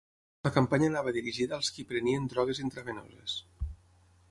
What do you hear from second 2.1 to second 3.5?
drogues intravenoses.